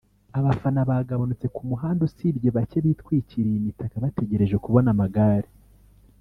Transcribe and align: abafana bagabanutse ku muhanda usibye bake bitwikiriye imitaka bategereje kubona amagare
abafana 0.39 0.81
bagabanutse 0.89 1.47
ku 1.55 1.61
muhanda 1.69 2.01
usibye 2.07 2.47
bake 2.57 2.77
bitwikiriye 2.85 3.57
imitaka 3.61 3.95
bategereje 4.03 4.55
kubona 4.63 4.87
amagare 4.95 5.49